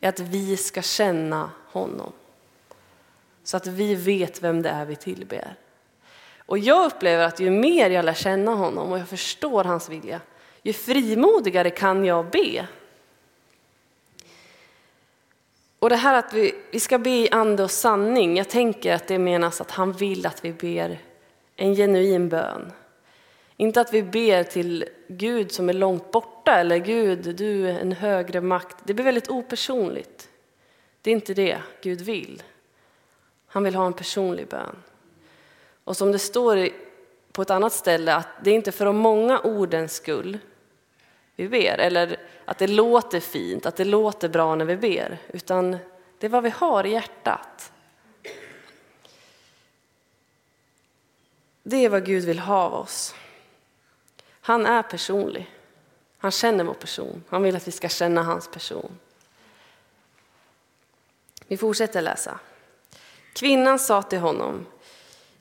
är 0.00 0.08
att 0.08 0.20
vi 0.20 0.56
ska 0.56 0.82
känna 0.82 1.50
honom. 1.66 2.12
Så 3.44 3.56
att 3.56 3.66
vi 3.66 3.94
vet 3.94 4.42
vem 4.42 4.62
det 4.62 4.68
är 4.68 4.84
vi 4.84 4.96
tillber. 4.96 5.56
Och 6.46 6.58
jag 6.58 6.86
upplever 6.86 7.24
att 7.24 7.40
ju 7.40 7.50
mer 7.50 7.90
jag 7.90 8.04
lär 8.04 8.14
känna 8.14 8.54
honom 8.54 8.92
och 8.92 8.98
jag 8.98 9.08
förstår 9.08 9.64
hans 9.64 9.88
vilja, 9.88 10.20
ju 10.62 10.72
frimodigare 10.72 11.70
kan 11.70 12.04
jag 12.04 12.30
be. 12.30 12.66
Och 15.78 15.90
det 15.90 15.96
här 15.96 16.14
att 16.14 16.32
vi, 16.32 16.54
vi 16.70 16.80
ska 16.80 16.98
be 16.98 17.10
i 17.10 17.28
ande 17.30 17.62
och 17.62 17.70
sanning, 17.70 18.36
jag 18.36 18.48
tänker 18.48 18.94
att 18.94 19.08
det 19.08 19.18
menas 19.18 19.60
att 19.60 19.70
han 19.70 19.92
vill 19.92 20.26
att 20.26 20.44
vi 20.44 20.52
ber 20.52 20.98
en 21.56 21.74
genuin 21.74 22.28
bön. 22.28 22.72
Inte 23.56 23.80
att 23.80 23.92
vi 23.92 24.02
ber 24.02 24.42
till 24.42 24.84
Gud 25.08 25.52
som 25.52 25.68
är 25.68 25.72
långt 25.72 26.10
borta 26.10 26.52
eller 26.52 26.76
Gud, 26.76 27.36
du 27.36 27.68
är 27.68 27.78
en 27.80 27.92
högre 27.92 28.40
makt. 28.40 28.76
Det 28.84 28.94
blir 28.94 29.04
väldigt 29.04 29.30
opersonligt. 29.30 30.28
Det 31.02 31.10
är 31.10 31.14
inte 31.14 31.34
det 31.34 31.58
Gud 31.82 32.00
vill. 32.00 32.42
Han 33.46 33.64
vill 33.64 33.74
ha 33.74 33.86
en 33.86 33.92
personlig 33.92 34.48
bön. 34.48 34.82
Och 35.84 35.96
som 35.96 36.12
det 36.12 36.18
står 36.18 36.68
på 37.32 37.42
ett 37.42 37.50
annat 37.50 37.72
ställe, 37.72 38.14
att 38.14 38.28
det 38.42 38.50
är 38.50 38.54
inte 38.54 38.72
för 38.72 38.84
de 38.84 38.96
många 38.96 39.38
ordens 39.38 39.94
skull 39.94 40.38
vi 41.36 41.48
ber, 41.48 41.78
eller 41.78 42.16
att 42.44 42.58
det 42.58 42.66
låter 42.66 43.20
fint, 43.20 43.66
att 43.66 43.76
det 43.76 43.84
låter 43.84 44.28
bra 44.28 44.54
när 44.54 44.64
vi 44.64 44.76
ber, 44.76 45.18
utan 45.28 45.76
det 46.18 46.26
är 46.26 46.30
vad 46.30 46.42
vi 46.42 46.50
har 46.50 46.86
i 46.86 46.90
hjärtat. 46.90 47.72
Det 51.66 51.76
är 51.76 51.88
vad 51.88 52.04
Gud 52.04 52.24
vill 52.24 52.38
ha 52.38 52.56
av 52.56 52.74
oss. 52.74 53.14
Han 54.40 54.66
är 54.66 54.82
personlig. 54.82 55.50
Han 56.18 56.30
känner 56.30 56.64
vår 56.64 56.74
person. 56.74 57.24
Han 57.28 57.42
vill 57.42 57.56
att 57.56 57.68
vi 57.68 57.72
ska 57.72 57.88
känna 57.88 58.22
hans 58.22 58.48
person. 58.48 58.98
Vi 61.46 61.56
fortsätter 61.56 62.02
läsa. 62.02 62.38
Kvinnan 63.34 63.78
sa 63.78 64.02
till 64.02 64.18
honom, 64.18 64.66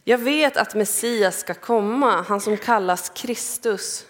jag 0.03 0.17
vet 0.17 0.57
att 0.57 0.75
Messias 0.75 1.39
ska 1.39 1.53
komma, 1.53 2.21
han 2.21 2.41
som 2.41 2.57
kallas 2.57 3.09
Kristus. 3.09 4.05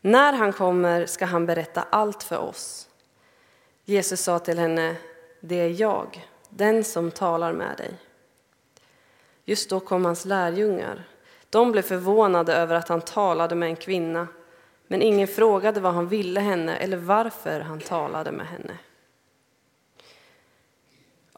När 0.00 0.32
han 0.32 0.52
kommer 0.52 1.06
ska 1.06 1.24
han 1.24 1.46
berätta 1.46 1.82
allt 1.90 2.22
för 2.22 2.38
oss. 2.38 2.88
Jesus 3.84 4.20
sa 4.20 4.38
till 4.38 4.58
henne, 4.58 4.96
det 5.40 5.56
är 5.56 5.80
jag, 5.80 6.28
den 6.48 6.84
som 6.84 7.10
talar 7.10 7.52
med 7.52 7.76
dig. 7.76 7.94
Just 9.44 9.70
då 9.70 9.80
kom 9.80 10.04
hans 10.04 10.24
lärjungar. 10.24 11.04
De 11.50 11.72
blev 11.72 11.82
förvånade 11.82 12.54
över 12.54 12.74
att 12.74 12.88
han 12.88 13.00
talade 13.00 13.54
med 13.54 13.68
en 13.68 13.76
kvinna, 13.76 14.28
men 14.86 15.02
ingen 15.02 15.28
frågade 15.28 15.80
vad 15.80 15.94
han 15.94 16.08
ville 16.08 16.40
henne 16.40 16.76
eller 16.76 16.96
varför 16.96 17.60
han 17.60 17.80
talade 17.80 18.32
med 18.32 18.46
henne. 18.46 18.78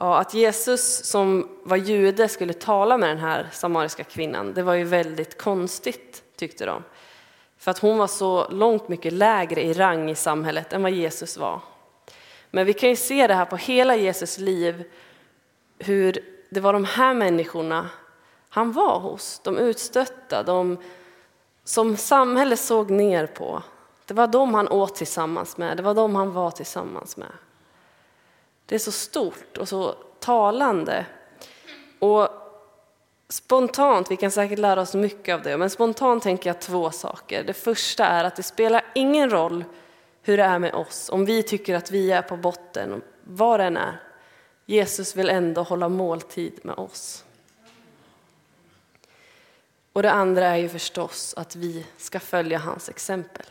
Ja, 0.00 0.18
att 0.18 0.34
Jesus 0.34 1.04
som 1.04 1.48
var 1.62 1.76
jude 1.76 2.28
skulle 2.28 2.52
tala 2.52 2.98
med 2.98 3.08
den 3.08 3.18
här 3.18 3.48
samariska 3.52 4.04
kvinnan, 4.04 4.54
det 4.54 4.62
var 4.62 4.74
ju 4.74 4.84
väldigt 4.84 5.42
konstigt 5.42 6.22
tyckte 6.36 6.66
de. 6.66 6.82
För 7.58 7.70
att 7.70 7.78
hon 7.78 7.98
var 7.98 8.06
så 8.06 8.48
långt 8.50 8.88
mycket 8.88 9.12
lägre 9.12 9.62
i 9.62 9.72
rang 9.72 10.10
i 10.10 10.14
samhället 10.14 10.72
än 10.72 10.82
vad 10.82 10.92
Jesus 10.92 11.36
var. 11.36 11.60
Men 12.50 12.66
vi 12.66 12.72
kan 12.72 12.88
ju 12.88 12.96
se 12.96 13.26
det 13.26 13.34
här 13.34 13.44
på 13.44 13.56
hela 13.56 13.96
Jesus 13.96 14.38
liv, 14.38 14.84
hur 15.78 16.18
det 16.50 16.60
var 16.60 16.72
de 16.72 16.84
här 16.84 17.14
människorna 17.14 17.90
han 18.48 18.72
var 18.72 19.00
hos, 19.00 19.40
de 19.44 19.58
utstötta, 19.58 20.42
de 20.42 20.78
som 21.64 21.96
samhället 21.96 22.60
såg 22.60 22.90
ner 22.90 23.26
på. 23.26 23.62
Det 24.06 24.14
var 24.14 24.26
de 24.26 24.54
han 24.54 24.68
åt 24.68 24.94
tillsammans 24.94 25.56
med, 25.56 25.76
det 25.76 25.82
var 25.82 25.94
de 25.94 26.14
han 26.14 26.32
var 26.32 26.50
tillsammans 26.50 27.16
med. 27.16 27.32
Det 28.66 28.74
är 28.74 28.78
så 28.78 28.92
stort 28.92 29.56
och 29.58 29.68
så 29.68 29.94
talande. 30.18 31.06
Och 31.98 32.28
spontant, 33.28 34.10
vi 34.10 34.16
kan 34.16 34.30
säkert 34.30 34.58
lära 34.58 34.80
oss 34.80 34.94
mycket 34.94 35.34
av 35.34 35.42
det, 35.42 35.56
men 35.56 35.70
spontant 35.70 36.22
tänker 36.22 36.50
jag 36.50 36.60
två 36.60 36.90
saker. 36.90 37.44
Det 37.44 37.54
första 37.54 38.06
är 38.06 38.24
att 38.24 38.36
det 38.36 38.42
spelar 38.42 38.84
ingen 38.94 39.30
roll 39.30 39.64
hur 40.22 40.36
det 40.36 40.42
är 40.42 40.58
med 40.58 40.74
oss, 40.74 41.10
om 41.12 41.24
vi 41.24 41.42
tycker 41.42 41.74
att 41.74 41.90
vi 41.90 42.12
är 42.12 42.22
på 42.22 42.36
botten, 42.36 43.02
vad 43.24 43.60
det 43.60 43.64
än 43.64 43.76
är. 43.76 44.00
Jesus 44.66 45.16
vill 45.16 45.30
ändå 45.30 45.62
hålla 45.62 45.88
måltid 45.88 46.60
med 46.62 46.74
oss. 46.74 47.24
Och 49.98 50.02
det 50.02 50.12
andra 50.12 50.46
är 50.46 50.56
ju 50.56 50.68
förstås 50.68 51.34
att 51.36 51.56
vi 51.56 51.86
ska 51.96 52.20
följa 52.20 52.58
hans 52.58 52.88
exempel. 52.88 53.46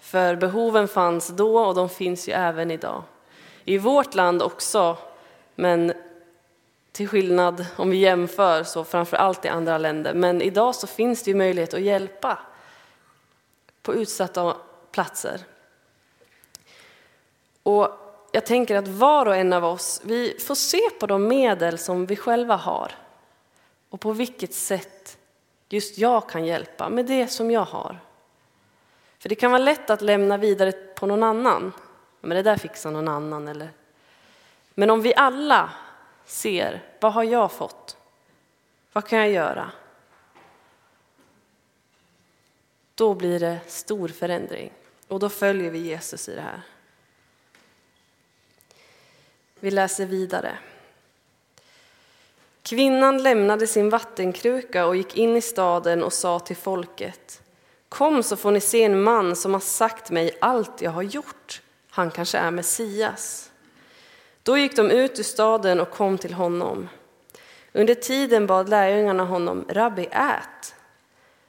För 0.00 0.36
behoven 0.36 0.88
fanns 0.88 1.28
då 1.28 1.58
och 1.58 1.74
de 1.74 1.88
finns 1.88 2.28
ju 2.28 2.32
även 2.32 2.70
idag. 2.70 3.02
I 3.64 3.78
vårt 3.78 4.14
land 4.14 4.42
också, 4.42 4.96
men 5.54 5.92
till 6.92 7.08
skillnad 7.08 7.66
om 7.76 7.90
vi 7.90 7.96
jämför 7.96 8.64
så 8.64 8.84
framför 8.84 9.16
allt 9.16 9.44
i 9.44 9.48
andra 9.48 9.78
länder. 9.78 10.14
Men 10.14 10.42
idag 10.42 10.74
så 10.74 10.86
finns 10.86 11.22
det 11.22 11.30
ju 11.30 11.36
möjlighet 11.36 11.74
att 11.74 11.80
hjälpa 11.80 12.38
på 13.82 13.94
utsatta 13.94 14.56
platser. 14.90 15.40
Och 17.62 17.88
jag 18.32 18.46
tänker 18.46 18.76
att 18.76 18.88
var 18.88 19.26
och 19.26 19.36
en 19.36 19.52
av 19.52 19.64
oss, 19.64 20.00
vi 20.04 20.38
får 20.46 20.54
se 20.54 20.90
på 21.00 21.06
de 21.06 21.28
medel 21.28 21.78
som 21.78 22.06
vi 22.06 22.16
själva 22.16 22.56
har 22.56 22.92
och 23.90 24.00
på 24.00 24.12
vilket 24.12 24.54
sätt 24.54 25.16
just 25.72 25.98
jag 25.98 26.28
kan 26.28 26.44
hjälpa 26.44 26.88
med 26.88 27.06
det 27.06 27.26
som 27.26 27.50
jag 27.50 27.64
har. 27.64 27.98
För 29.18 29.28
det 29.28 29.34
kan 29.34 29.50
vara 29.50 29.62
lätt 29.62 29.90
att 29.90 30.02
lämna 30.02 30.36
vidare 30.36 30.72
på 30.72 31.06
någon 31.06 31.22
annan. 31.22 31.72
Men 32.20 32.36
det 32.36 32.42
där 32.42 32.56
fixar 32.56 32.90
någon 32.90 33.08
annan. 33.08 33.48
Eller? 33.48 33.70
Men 34.74 34.90
om 34.90 35.02
vi 35.02 35.14
alla 35.14 35.70
ser, 36.24 36.82
vad 37.00 37.12
har 37.12 37.24
jag 37.24 37.52
fått? 37.52 37.96
Vad 38.92 39.06
kan 39.06 39.18
jag 39.18 39.30
göra? 39.30 39.70
Då 42.94 43.14
blir 43.14 43.40
det 43.40 43.58
stor 43.66 44.08
förändring 44.08 44.72
och 45.08 45.18
då 45.18 45.28
följer 45.28 45.70
vi 45.70 45.78
Jesus 45.78 46.28
i 46.28 46.34
det 46.34 46.40
här. 46.40 46.62
Vi 49.60 49.70
läser 49.70 50.06
vidare. 50.06 50.58
Kvinnan 52.62 53.22
lämnade 53.22 53.66
sin 53.66 53.90
vattenkruka 53.90 54.86
och 54.86 54.96
gick 54.96 55.16
in 55.16 55.36
i 55.36 55.40
staden 55.40 56.02
och 56.02 56.12
sa 56.12 56.38
till 56.38 56.56
folket 56.56 57.42
Kom 57.88 58.22
så 58.22 58.36
får 58.36 58.50
ni 58.50 58.60
se 58.60 58.84
en 58.84 59.02
man 59.02 59.36
som 59.36 59.52
har 59.52 59.60
sagt 59.60 60.10
mig 60.10 60.38
allt 60.40 60.82
jag 60.82 60.90
har 60.90 61.02
gjort. 61.02 61.62
Han 61.90 62.10
kanske 62.10 62.38
är 62.38 62.50
Messias. 62.50 63.50
Då 64.42 64.58
gick 64.58 64.76
de 64.76 64.90
ut 64.90 65.18
ur 65.18 65.22
staden 65.22 65.80
och 65.80 65.90
kom 65.90 66.18
till 66.18 66.34
honom. 66.34 66.88
Under 67.72 67.94
tiden 67.94 68.46
bad 68.46 68.68
lärjungarna 68.68 69.24
honom, 69.24 69.64
Rabbi, 69.68 70.08
ät. 70.10 70.74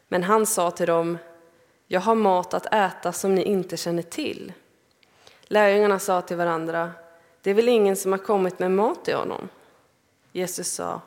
Men 0.08 0.24
han 0.24 0.46
sa 0.46 0.72
till 0.72 0.88
dem, 0.88 1.18
jag 1.88 2.02
har 2.02 2.16
mat 2.16 2.54
att 2.54 2.74
äta 2.74 3.12
som 3.12 3.36
ni 3.36 3.44
inte 3.44 3.78
känner 3.78 4.04
till. 4.04 4.54
Lärjungarna 5.44 6.00
sa 6.00 6.22
till 6.22 6.38
varandra, 6.38 6.92
det 7.42 7.50
är 7.50 7.54
väl 7.54 7.70
ingen 7.70 7.96
som 7.96 8.12
har 8.12 8.20
kommit 8.20 8.60
med 8.60 8.72
mat 8.72 9.06
till 9.06 9.16
honom? 9.16 9.50
Jesus 10.32 10.72
sa, 10.74 11.02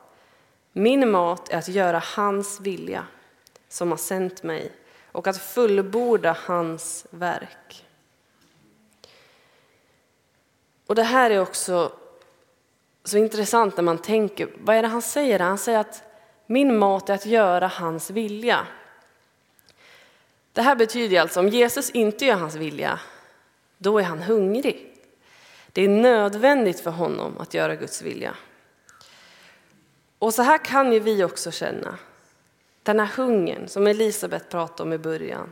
min 0.73 1.11
mat 1.11 1.49
är 1.49 1.59
att 1.59 1.69
göra 1.69 2.03
hans 2.17 2.61
vilja 2.61 3.07
som 3.69 3.91
har 3.91 3.99
sänt 3.99 4.43
mig 4.43 4.73
och 5.13 5.27
att 5.27 5.39
fullborda 5.39 6.37
hans 6.47 7.07
verk. 7.11 7.85
Och 10.87 10.95
det 10.95 11.03
här 11.03 11.31
är 11.31 11.41
också 11.41 11.93
så 13.05 13.19
intressant 13.19 13.77
när 13.77 13.85
man 13.85 13.99
tänker, 13.99 14.49
vad 14.61 14.77
är 14.77 14.83
det 14.83 14.89
han 14.89 15.03
säger? 15.03 15.39
Han 15.39 15.59
säger 15.59 15.79
att 15.79 16.03
min 16.47 16.79
mat 16.79 17.09
är 17.09 17.15
att 17.15 17.27
göra 17.27 17.67
hans 17.67 18.11
vilja. 18.11 18.67
Det 20.53 20.63
här 20.63 20.77
betyder 20.77 21.21
alltså 21.21 21.41
om 21.41 21.49
Jesus 21.49 21.91
inte 21.91 22.25
gör 22.25 22.37
hans 22.37 22.55
vilja, 22.55 23.01
då 23.79 23.99
är 23.99 24.05
han 24.05 24.23
hungrig. 24.23 24.97
Det 25.73 25.83
är 25.83 25.89
nödvändigt 25.89 26.81
för 26.81 26.91
honom 26.91 27.39
att 27.39 27.55
göra 27.55 27.77
Guds 27.77 28.03
vilja. 28.03 28.35
Och 30.25 30.35
så 30.35 30.43
här 30.43 30.59
kan 30.59 30.93
ju 30.93 31.01
vi 31.01 31.25
också 31.25 31.51
känna. 31.51 31.99
Den 32.83 33.01
här 33.01 33.07
hungern 33.07 33.69
som 33.69 33.87
Elisabet 33.87 34.49
pratade 34.49 34.83
om 34.83 34.93
i 34.93 34.99
början. 34.99 35.51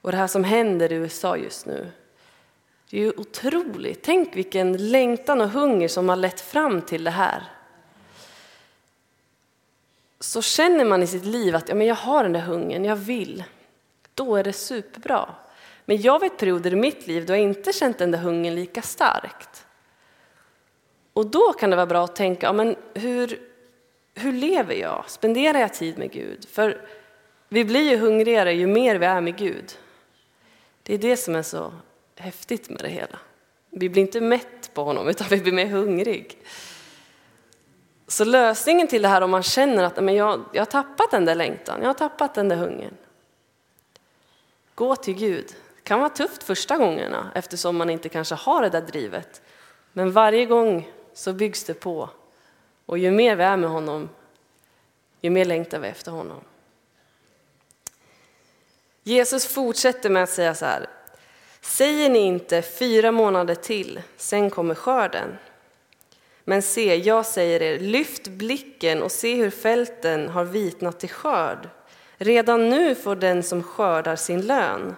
Och 0.00 0.10
det 0.10 0.16
här 0.16 0.26
som 0.26 0.44
händer 0.44 0.92
i 0.92 0.94
USA 0.94 1.36
just 1.36 1.66
nu. 1.66 1.86
Det 2.90 2.96
är 2.96 3.00
ju 3.00 3.10
otroligt. 3.16 4.02
Tänk 4.02 4.36
vilken 4.36 4.90
längtan 4.90 5.40
och 5.40 5.50
hunger 5.50 5.88
som 5.88 6.08
har 6.08 6.16
lett 6.16 6.40
fram 6.40 6.82
till 6.82 7.04
det 7.04 7.10
här. 7.10 7.44
Så 10.20 10.42
känner 10.42 10.84
man 10.84 11.02
i 11.02 11.06
sitt 11.06 11.24
liv 11.24 11.56
att 11.56 11.68
ja, 11.68 11.74
men 11.74 11.86
jag 11.86 11.94
har 11.94 12.22
den 12.22 12.32
där 12.32 12.40
hungern, 12.40 12.84
jag 12.84 12.96
vill. 12.96 13.44
Då 14.14 14.36
är 14.36 14.44
det 14.44 14.52
superbra. 14.52 15.34
Men 15.84 16.00
jag 16.00 16.20
vet 16.20 16.38
perioder 16.38 16.72
i 16.72 16.76
mitt 16.76 17.06
liv 17.06 17.26
då 17.26 17.32
jag 17.32 17.40
inte 17.40 17.72
känt 17.72 17.98
den 17.98 18.10
där 18.10 18.18
hungern 18.18 18.54
lika 18.54 18.82
starkt. 18.82 19.66
Och 21.12 21.26
då 21.26 21.52
kan 21.52 21.70
det 21.70 21.76
vara 21.76 21.86
bra 21.86 22.04
att 22.04 22.16
tänka, 22.16 22.46
ja, 22.46 22.52
men 22.52 22.76
hur, 22.94 23.53
hur 24.14 24.32
lever 24.32 24.74
jag? 24.74 25.04
Spenderar 25.08 25.58
jag 25.58 25.74
tid 25.74 25.98
med 25.98 26.12
Gud? 26.12 26.48
För 26.48 26.80
vi 27.48 27.64
blir 27.64 27.90
ju 27.90 27.96
hungrigare 27.96 28.52
ju 28.52 28.66
mer 28.66 28.96
vi 28.96 29.06
är 29.06 29.20
med 29.20 29.36
Gud. 29.36 29.78
Det 30.82 30.94
är 30.94 30.98
det 30.98 31.16
som 31.16 31.34
är 31.34 31.42
så 31.42 31.72
häftigt 32.16 32.70
med 32.70 32.78
det 32.78 32.88
hela. 32.88 33.18
Vi 33.70 33.88
blir 33.88 34.02
inte 34.02 34.20
mätt 34.20 34.74
på 34.74 34.84
honom, 34.84 35.08
utan 35.08 35.26
vi 35.30 35.36
blir 35.36 35.52
mer 35.52 35.66
hungrig. 35.66 36.38
Så 38.06 38.24
lösningen 38.24 38.88
till 38.88 39.02
det 39.02 39.08
här 39.08 39.20
om 39.20 39.30
man 39.30 39.42
känner 39.42 39.84
att 39.84 40.04
men 40.04 40.14
jag, 40.14 40.44
jag 40.52 40.60
har 40.60 40.66
tappat 40.66 41.10
den 41.10 41.24
där 41.24 41.34
längtan, 41.34 41.80
jag 41.80 41.88
har 41.88 41.94
tappat 41.94 42.34
den 42.34 42.48
där 42.48 42.56
hungern. 42.56 42.96
Gå 44.74 44.96
till 44.96 45.14
Gud. 45.14 45.46
Det 45.46 45.82
kan 45.82 45.98
vara 45.98 46.10
tufft 46.10 46.42
första 46.42 46.76
gångerna 46.76 47.30
eftersom 47.34 47.76
man 47.76 47.90
inte 47.90 48.08
kanske 48.08 48.34
har 48.34 48.62
det 48.62 48.68
där 48.68 48.80
drivet. 48.80 49.42
Men 49.92 50.12
varje 50.12 50.46
gång 50.46 50.90
så 51.14 51.32
byggs 51.32 51.64
det 51.64 51.74
på 51.74 52.10
och 52.86 52.98
ju 52.98 53.10
mer 53.10 53.36
vi 53.36 53.44
är 53.44 53.56
med 53.56 53.70
honom, 53.70 54.08
ju 55.20 55.30
mer 55.30 55.44
längtar 55.44 55.78
vi 55.78 55.88
efter 55.88 56.10
honom. 56.10 56.40
Jesus 59.02 59.46
fortsätter 59.46 60.10
med 60.10 60.22
att 60.22 60.30
säga 60.30 60.54
så 60.54 60.64
här. 60.64 60.86
Säger 61.60 62.10
ni 62.10 62.18
inte 62.18 62.62
fyra 62.62 63.12
månader 63.12 63.54
till, 63.54 64.02
sen 64.16 64.50
kommer 64.50 64.74
skörden? 64.74 65.38
Men 66.44 66.62
se, 66.62 66.96
jag 66.96 67.26
säger 67.26 67.62
er, 67.62 67.78
lyft 67.78 68.28
blicken 68.28 69.02
och 69.02 69.12
se 69.12 69.34
hur 69.34 69.50
fälten 69.50 70.28
har 70.28 70.44
vitnat 70.44 71.00
till 71.00 71.08
skörd. 71.08 71.68
Redan 72.16 72.70
nu 72.70 72.94
får 72.94 73.16
den 73.16 73.42
som 73.42 73.62
skördar 73.62 74.16
sin 74.16 74.40
lön. 74.40 74.96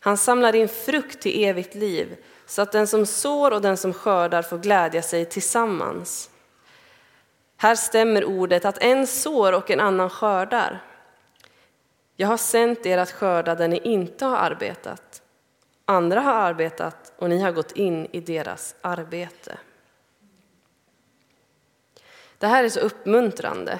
Han 0.00 0.16
samlar 0.16 0.54
in 0.54 0.68
frukt 0.68 1.22
till 1.22 1.44
evigt 1.44 1.74
liv, 1.74 2.16
så 2.46 2.62
att 2.62 2.72
den 2.72 2.86
som 2.86 3.06
sår 3.06 3.50
och 3.50 3.62
den 3.62 3.76
som 3.76 3.92
skördar 3.92 4.42
får 4.42 4.58
glädja 4.58 5.02
sig 5.02 5.24
tillsammans. 5.24 6.30
Här 7.64 7.74
stämmer 7.74 8.24
ordet 8.24 8.64
att 8.64 8.82
en 8.82 9.06
sår 9.06 9.52
och 9.52 9.70
en 9.70 9.80
annan 9.80 10.10
skördar. 10.10 10.84
Jag 12.16 12.28
har 12.28 12.36
sänt 12.36 12.86
er 12.86 12.98
att 12.98 13.10
skörda 13.10 13.54
där 13.54 13.68
ni 13.68 13.78
inte 13.78 14.24
har 14.24 14.36
arbetat. 14.36 15.22
Andra 15.84 16.20
har 16.20 16.32
arbetat 16.34 17.12
och 17.16 17.28
ni 17.28 17.40
har 17.40 17.52
gått 17.52 17.72
in 17.72 18.06
i 18.12 18.20
deras 18.20 18.74
arbete. 18.80 19.58
Det 22.38 22.46
här 22.46 22.64
är 22.64 22.68
så 22.68 22.80
uppmuntrande. 22.80 23.78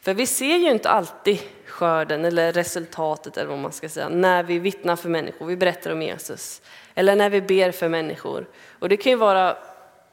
För 0.00 0.14
vi 0.14 0.26
ser 0.26 0.56
ju 0.56 0.70
inte 0.70 0.90
alltid 0.90 1.38
skörden 1.66 2.24
eller 2.24 2.52
resultatet 2.52 3.36
eller 3.36 3.50
vad 3.50 3.58
man 3.58 3.72
ska 3.72 3.88
säga 3.88 4.08
när 4.08 4.42
vi 4.42 4.58
vittnar 4.58 4.96
för 4.96 5.08
människor, 5.08 5.46
vi 5.46 5.56
berättar 5.56 5.90
om 5.90 6.02
Jesus. 6.02 6.62
Eller 6.94 7.16
när 7.16 7.30
vi 7.30 7.40
ber 7.40 7.72
för 7.72 7.88
människor. 7.88 8.46
Och 8.78 8.88
det 8.88 8.96
kan 8.96 9.12
ju 9.12 9.16
vara 9.16 9.56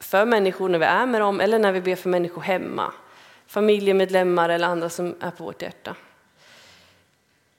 för 0.01 0.25
människor 0.25 0.69
när 0.69 0.79
vi 0.79 0.85
är 0.85 1.05
med 1.05 1.21
dem 1.21 1.41
eller 1.41 1.59
när 1.59 1.71
vi 1.71 1.81
ber 1.81 1.95
för 1.95 2.09
människor 2.09 2.41
hemma. 2.41 2.93
Familjemedlemmar 3.47 4.49
eller 4.49 4.67
andra 4.67 4.89
som 4.89 5.15
är 5.19 5.31
på 5.31 5.43
vårt 5.43 5.61
hjärta. 5.61 5.95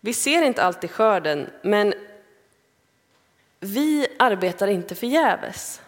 Vi 0.01 0.13
ser 0.13 0.43
inte 0.43 0.63
alltid 0.63 0.91
skörden, 0.91 1.51
men 1.63 1.95
vi 3.61 4.07
arbetar 4.19 4.67
inte 4.67 4.95
förgäves. 4.95 5.81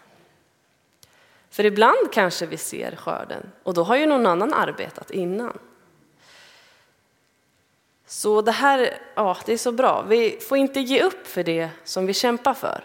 För 1.50 1.64
ibland 1.64 2.12
kanske 2.12 2.46
vi 2.46 2.56
ser 2.56 2.96
skörden 2.96 3.50
och 3.62 3.74
då 3.74 3.82
har 3.82 3.96
ju 3.96 4.06
någon 4.06 4.26
annan 4.26 4.54
arbetat 4.54 5.10
innan. 5.10 5.58
Så 8.06 8.42
det 8.42 8.52
här 8.52 8.98
ja, 9.14 9.36
det 9.46 9.52
är 9.52 9.58
så 9.58 9.72
bra. 9.72 10.02
Vi 10.02 10.38
får 10.40 10.58
inte 10.58 10.80
ge 10.80 11.02
upp 11.02 11.26
för 11.26 11.44
det 11.44 11.68
som 11.84 12.06
vi 12.06 12.14
kämpar 12.14 12.54
för. 12.54 12.84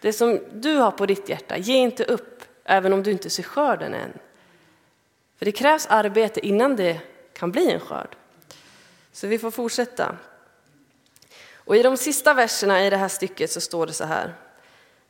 Det 0.00 0.12
som 0.12 0.40
du 0.52 0.76
har 0.76 0.90
på 0.90 1.06
ditt 1.06 1.28
hjärta, 1.28 1.58
ge 1.58 1.74
inte 1.74 2.04
upp 2.04 2.35
även 2.66 2.92
om 2.92 3.02
du 3.02 3.10
inte 3.10 3.30
ser 3.30 3.42
skörden 3.42 3.94
än. 3.94 4.12
För 5.38 5.44
det 5.44 5.52
krävs 5.52 5.86
arbete 5.86 6.46
innan 6.46 6.76
det 6.76 7.00
kan 7.32 7.52
bli 7.52 7.70
en 7.70 7.80
skörd. 7.80 8.16
Så 9.12 9.26
vi 9.26 9.38
får 9.38 9.50
fortsätta. 9.50 10.16
Och 11.54 11.76
i 11.76 11.82
de 11.82 11.96
sista 11.96 12.34
verserna 12.34 12.86
i 12.86 12.90
det 12.90 12.96
här 12.96 13.08
stycket 13.08 13.50
så 13.50 13.60
står 13.60 13.86
det 13.86 13.92
så 13.92 14.04
här. 14.04 14.34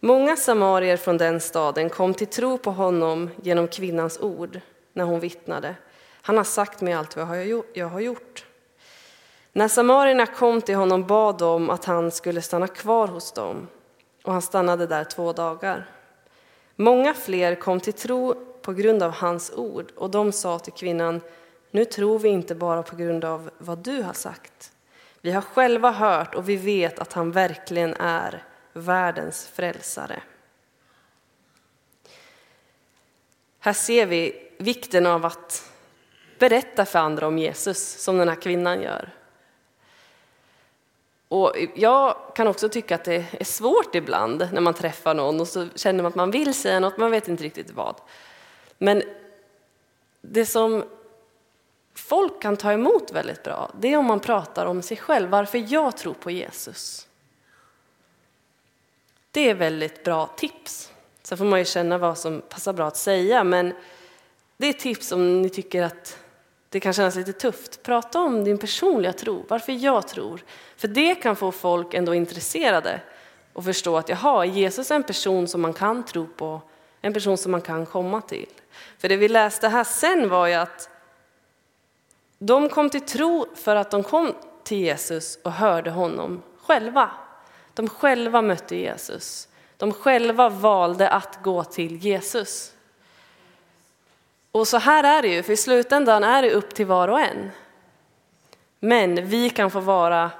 Många 0.01 0.37
samarier 0.37 0.97
från 0.97 1.19
den 1.19 1.41
staden 1.41 1.91
kom 1.91 2.15
till 2.15 2.27
tro 2.27 2.59
på 2.59 2.71
honom 2.71 3.31
genom 3.43 3.69
kvinnans 3.69 4.21
ord 4.21 4.61
när 4.93 5.05
hon 5.05 5.21
vittnade. 5.21 5.75
Han 6.23 6.37
har 6.37 6.45
sagt 6.45 6.81
mig 6.81 6.93
allt 6.93 7.17
vad 7.17 7.47
jag 7.75 7.89
har 7.89 8.01
gjort. 8.01 8.45
När 9.53 9.69
samarierna 9.69 10.27
kom 10.27 10.63
till 10.63 10.75
honom 10.75 11.07
bad 11.07 11.39
de 11.39 11.71
att 11.71 11.85
han 11.85 12.11
skulle 12.11 12.43
stanna 12.43 12.69
kvar 12.69 13.09
hos 13.09 13.33
dem 13.33 13.69
och 14.23 14.33
han 14.33 14.43
stannade 14.43 14.87
där 14.87 15.05
två 15.05 15.33
dagar. 15.33 15.87
Många 16.77 17.15
fler 17.15 17.55
kom 17.55 17.81
till 17.81 17.93
tro 17.93 18.35
på 18.63 18.73
grund 18.73 19.03
av 19.03 19.11
hans 19.11 19.53
ord 19.53 19.93
och 19.97 20.11
de 20.11 20.33
sa 20.33 20.59
till 20.59 20.73
kvinnan 20.73 21.21
Nu 21.71 21.85
tror 21.85 22.19
vi 22.19 22.29
inte 22.29 22.55
bara 22.55 22.83
på 22.83 22.97
grund 22.97 23.25
av 23.25 23.51
vad 23.59 23.79
du 23.79 24.03
har 24.03 24.13
sagt. 24.13 24.73
Vi 25.21 25.33
har 25.33 25.43
själva 25.43 25.91
hört 25.91 26.35
och 26.35 26.49
vi 26.49 26.57
vet 26.57 26.99
att 26.99 27.13
han 27.13 27.33
verkligen 27.33 27.95
är 27.95 28.45
världens 28.73 29.47
frälsare. 29.47 30.23
Här 33.59 33.73
ser 33.73 34.07
vi 34.07 34.49
vikten 34.59 35.07
av 35.07 35.25
att 35.25 35.73
berätta 36.39 36.85
för 36.85 36.99
andra 36.99 37.27
om 37.27 37.39
Jesus, 37.39 38.03
som 38.03 38.19
den 38.19 38.29
här 38.29 38.37
kvinnan 38.37 38.83
gör. 38.83 39.11
Och 41.29 41.53
jag 41.75 42.17
kan 42.35 42.47
också 42.47 42.69
tycka 42.69 42.95
att 42.95 43.05
det 43.05 43.25
är 43.33 43.45
svårt 43.45 43.95
ibland 43.95 44.49
när 44.53 44.61
man 44.61 44.75
träffar 44.75 45.15
någon 45.15 45.41
och 45.41 45.49
så 45.49 45.69
känner 45.75 46.03
man 46.03 46.11
att 46.11 46.17
man 46.17 46.31
vill 46.31 46.55
säga 46.55 46.81
något, 46.81 46.97
man 46.97 47.11
vet 47.11 47.29
inte 47.29 47.45
riktigt 47.45 47.71
vad. 47.71 47.95
Men 48.79 49.03
det 50.21 50.47
som 50.47 50.85
folk 51.95 52.43
kan 52.43 52.57
ta 52.57 52.73
emot 52.73 53.13
väldigt 53.13 53.43
bra, 53.43 53.71
det 53.81 53.93
är 53.93 53.97
om 53.97 54.07
man 54.07 54.21
pratar 54.21 54.67
om 54.67 54.83
sig 54.83 54.97
själv, 54.97 55.31
varför 55.31 55.73
jag 55.73 55.97
tror 55.97 56.15
på 56.15 56.31
Jesus. 56.31 57.09
Det 59.31 59.51
är 59.51 59.55
väldigt 59.55 60.05
bra 60.05 60.27
tips. 60.27 60.93
Sen 61.23 61.39
får 61.39 61.45
man 61.45 61.59
ju 61.59 61.65
känna 61.65 61.99
vad 61.99 62.19
som 62.19 62.43
passar 62.49 62.73
bra 62.73 62.87
att 62.87 62.97
säga, 62.97 63.45
men 63.45 63.75
det 64.57 64.69
är 64.69 64.73
tips 64.73 65.13
om 65.13 65.43
ni 65.43 65.49
tycker 65.49 65.83
att 65.83 66.19
det 66.77 66.81
kan 66.81 66.93
kännas 66.93 67.17
lite 67.17 67.33
tufft. 67.33 67.83
Prata 67.83 68.21
om 68.21 68.45
din 68.45 68.59
personliga 68.59 69.13
tro, 69.13 69.45
varför 69.49 69.73
jag 69.73 70.09
tror. 70.09 70.45
För 70.77 70.89
det 70.89 71.15
kan 71.15 71.37
få 71.37 71.53
folk 71.53 71.95
ändå 71.95 72.15
intresserade 72.15 73.01
och 73.53 73.65
förstå 73.65 73.97
att 73.97 74.09
jaha, 74.09 74.45
Jesus 74.45 74.91
är 74.91 74.95
en 74.95 75.03
person 75.03 75.49
som 75.49 75.61
man 75.61 75.73
kan 75.73 76.05
tro 76.05 76.27
på, 76.27 76.61
en 77.01 77.13
person 77.13 77.37
som 77.39 77.53
man 77.53 77.61
kan 77.61 77.87
komma 77.87 78.21
till. 78.21 78.49
För 78.99 79.09
det 79.09 79.17
vi 79.17 79.29
läste 79.29 79.69
här 79.69 79.85
sen 79.85 80.29
var 80.29 80.47
ju 80.47 80.55
att 80.55 80.91
de 82.39 82.69
kom 82.69 82.91
till 82.91 83.01
tro 83.01 83.47
för 83.55 83.77
att 83.77 83.91
de 83.91 84.03
kom 84.03 84.35
till 84.65 84.79
Jesus 84.79 85.39
och 85.43 85.53
hörde 85.53 85.91
honom 85.91 86.43
själva. 86.57 87.11
De 87.75 87.89
själva 87.89 88.43
mötte 88.43 88.77
Jesus. 88.77 89.49
De 89.77 89.93
själva 89.93 90.49
valde 90.49 91.09
att 91.09 91.39
gå 91.43 91.65
till 91.65 91.97
Jesus. 91.97 92.73
Och 94.57 94.69
så 94.69 94.79
här 94.79 95.05
är 95.05 95.23
det 95.23 95.29
ju, 95.29 95.43
för 95.43 95.53
i 95.53 95.57
slutändan 95.57 96.25
är 96.25 96.43
det 96.43 96.51
upp 96.51 96.75
till 96.75 96.87
var 96.87 97.09
och 97.09 97.21
en. 97.21 97.51
Men 98.81 99.27
vi 99.27 99.51
kan 99.51 99.71
få 99.71 99.81
vara 99.81 100.31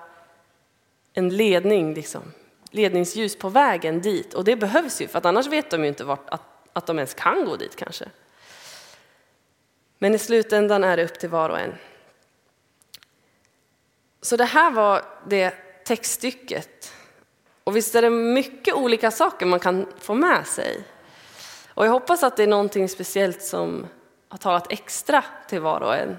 en 1.13 1.29
ledning, 1.29 1.95
liksom, 1.95 2.23
ledningsljus 2.71 3.39
på 3.39 3.49
vägen 3.49 4.01
dit. 4.01 4.35
Och 4.35 4.45
det 4.45 4.57
behövs 4.57 5.01
ju, 5.01 5.09
för 5.09 5.19
att 5.19 5.25
annars 5.25 5.47
vet 5.47 5.71
de 5.71 5.83
ju 5.83 5.89
inte 5.89 6.05
vart, 6.05 6.29
att, 6.31 6.43
att 6.73 6.87
de 6.87 6.99
ens 6.99 7.15
kan 7.15 7.45
gå 7.45 7.57
dit 7.57 7.77
kanske. 7.77 8.05
Men 9.99 10.15
i 10.15 10.19
slutändan 10.19 10.85
är 10.85 10.97
det 10.97 11.05
upp 11.05 11.19
till 11.19 11.29
var 11.29 11.51
och 11.51 11.61
en. 11.61 11.75
Så 14.23 14.37
det 14.37 14.45
här 14.45 14.71
var 14.71 15.03
det 15.27 15.55
textstycket. 15.85 16.93
Och 17.65 17.77
visst 17.77 17.95
är 17.95 18.03
det 18.03 18.11
mycket 18.11 18.75
olika 18.75 19.11
saker 19.11 19.47
man 19.47 19.61
kan 19.61 19.87
få 19.99 20.15
med 20.15 20.47
sig. 20.47 20.85
Och 21.75 21.87
jag 21.87 21.91
hoppas 21.91 22.23
att 22.23 22.37
det 22.37 22.43
är 22.43 22.47
någonting 22.47 22.89
speciellt 22.89 23.43
som 23.43 23.87
har 24.29 24.39
talat 24.39 24.73
extra 24.73 25.25
till 25.49 25.61
var 25.61 25.81
och 25.81 25.97
en. 25.97 26.17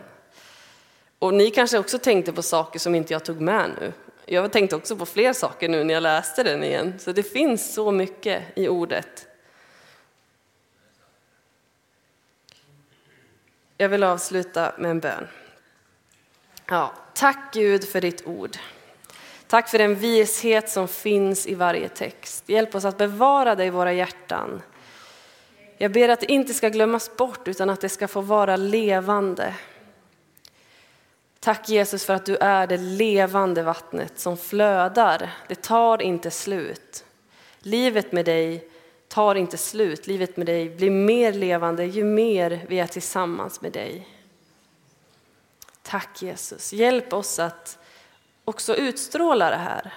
Och 1.19 1.33
ni 1.33 1.51
kanske 1.51 1.77
också 1.77 1.99
tänkte 1.99 2.33
på 2.33 2.41
saker 2.41 2.79
som 2.79 2.95
inte 2.95 3.13
jag 3.13 3.25
tog 3.25 3.41
med 3.41 3.71
nu. 3.79 3.93
Jag 4.25 4.51
tänkte 4.51 4.75
också 4.75 4.95
på 4.95 5.05
fler 5.05 5.33
saker 5.33 5.69
nu 5.69 5.83
när 5.83 5.93
jag 5.93 6.03
läste 6.03 6.43
den 6.43 6.63
igen. 6.63 6.93
Så 6.99 7.11
det 7.11 7.23
finns 7.23 7.73
så 7.73 7.91
mycket 7.91 8.43
i 8.55 8.67
ordet. 8.67 9.27
Jag 13.77 13.89
vill 13.89 14.03
avsluta 14.03 14.71
med 14.77 14.91
en 14.91 14.99
bön. 14.99 15.27
Ja, 16.65 16.93
tack 17.13 17.53
Gud 17.53 17.87
för 17.87 18.01
ditt 18.01 18.27
ord. 18.27 18.57
Tack 19.47 19.69
för 19.69 19.77
den 19.77 19.95
vishet 19.95 20.69
som 20.69 20.87
finns 20.87 21.47
i 21.47 21.55
varje 21.55 21.89
text. 21.89 22.49
Hjälp 22.49 22.75
oss 22.75 22.85
att 22.85 22.97
bevara 22.97 23.55
det 23.55 23.65
i 23.65 23.69
våra 23.69 23.93
hjärtan. 23.93 24.61
Jag 25.77 25.91
ber 25.91 26.09
att 26.09 26.19
det 26.19 26.31
inte 26.31 26.53
ska 26.53 26.69
glömmas 26.69 27.15
bort 27.17 27.47
utan 27.47 27.69
att 27.69 27.81
det 27.81 27.89
ska 27.89 28.07
få 28.07 28.21
vara 28.21 28.55
levande. 28.55 29.55
Tack 31.39 31.69
Jesus 31.69 32.05
för 32.05 32.13
att 32.13 32.25
du 32.25 32.35
är 32.35 32.67
det 32.67 32.77
levande 32.77 33.63
vattnet 33.63 34.19
som 34.19 34.37
flödar. 34.37 35.33
Det 35.47 35.61
tar 35.61 36.01
inte 36.01 36.31
slut. 36.31 37.05
Livet 37.59 38.11
med 38.11 38.25
dig 38.25 38.69
tar 39.07 39.35
inte 39.35 39.57
slut. 39.57 40.07
Livet 40.07 40.37
med 40.37 40.45
dig 40.45 40.69
blir 40.69 40.91
mer 40.91 41.33
levande 41.33 41.85
ju 41.85 42.03
mer 42.03 42.65
vi 42.67 42.79
är 42.79 42.87
tillsammans 42.87 43.61
med 43.61 43.71
dig. 43.71 44.07
Tack 45.81 46.21
Jesus. 46.21 46.73
Hjälp 46.73 47.13
oss 47.13 47.39
att 47.39 47.77
också 48.45 48.75
utstråla 48.75 49.49
det 49.49 49.55
här. 49.55 49.93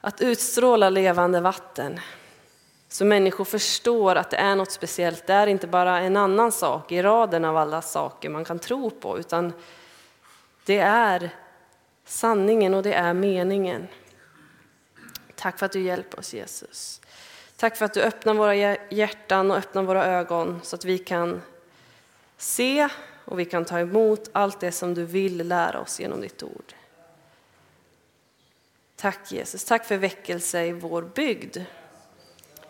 Att 0.00 0.20
utstråla 0.20 0.90
levande 0.90 1.40
vatten. 1.40 2.00
Så 2.92 3.04
människor 3.04 3.44
förstår 3.44 4.16
att 4.16 4.30
det 4.30 4.36
är 4.36 4.56
något 4.56 4.70
speciellt. 4.70 5.26
Det 5.26 5.32
är 5.32 5.46
inte 5.46 5.66
bara 5.66 6.00
en 6.00 6.16
annan 6.16 6.52
sak 6.52 6.92
i 6.92 7.02
raden 7.02 7.44
av 7.44 7.56
alla 7.56 7.82
saker 7.82 8.28
man 8.28 8.44
kan 8.44 8.58
tro 8.58 8.90
på, 8.90 9.18
utan 9.18 9.52
det 10.64 10.78
är 10.78 11.30
sanningen 12.04 12.74
och 12.74 12.82
det 12.82 12.92
är 12.92 13.14
meningen. 13.14 13.88
Tack 15.34 15.58
för 15.58 15.66
att 15.66 15.72
du 15.72 15.80
hjälper 15.80 16.18
oss 16.18 16.34
Jesus. 16.34 17.00
Tack 17.56 17.76
för 17.76 17.84
att 17.84 17.94
du 17.94 18.02
öppnar 18.02 18.34
våra 18.34 18.76
hjärtan 18.90 19.50
och 19.50 19.56
öppnar 19.56 19.82
våra 19.82 20.06
ögon 20.06 20.60
så 20.62 20.76
att 20.76 20.84
vi 20.84 20.98
kan 20.98 21.42
se 22.36 22.88
och 23.24 23.38
vi 23.38 23.44
kan 23.44 23.64
ta 23.64 23.78
emot 23.78 24.28
allt 24.32 24.60
det 24.60 24.72
som 24.72 24.94
du 24.94 25.04
vill 25.04 25.48
lära 25.48 25.80
oss 25.80 26.00
genom 26.00 26.20
ditt 26.20 26.42
ord. 26.42 26.74
Tack 28.96 29.32
Jesus, 29.32 29.64
tack 29.64 29.84
för 29.84 29.96
väckelse 29.96 30.64
i 30.64 30.72
vår 30.72 31.02
bygd. 31.02 31.58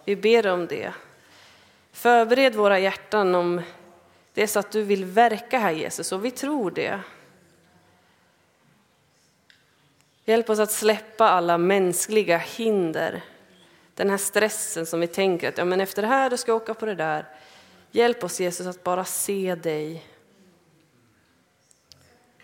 Vi 0.05 0.17
ber 0.17 0.47
om 0.47 0.67
det. 0.67 0.93
Förbered 1.93 2.55
våra 2.55 2.79
hjärtan 2.79 3.35
om 3.35 3.62
det 4.35 4.43
är 4.43 4.47
så 4.47 4.59
att 4.59 4.71
du 4.71 4.83
vill 4.83 5.05
verka 5.05 5.59
här 5.59 5.73
Jesus, 5.73 6.12
och 6.12 6.25
vi 6.25 6.31
tror 6.31 6.71
det. 6.71 7.01
Hjälp 10.25 10.51
oss 10.51 10.59
att 10.59 10.73
släppa 10.73 11.29
alla 11.29 11.59
mänskliga 11.59 12.38
hinder, 12.38 13.23
den 13.95 14.11
här 14.11 14.17
stressen 14.17 14.87
som 14.87 15.01
vi 15.01 15.07
tänker 15.07 15.49
att 15.49 15.59
ja, 15.59 15.65
men 15.65 15.81
efter 15.81 16.03
det 16.03 16.09
här 16.09 16.31
då 16.31 16.37
ska 16.37 16.51
jag 16.51 16.62
åka 16.62 16.75
på 16.75 16.87
det 16.87 16.95
där. 16.95 17.27
Hjälp 17.91 18.25
oss 18.25 18.41
Jesus 18.41 18.67
att 18.67 18.85
bara 18.85 19.05
se 19.05 19.55
dig, 19.55 20.07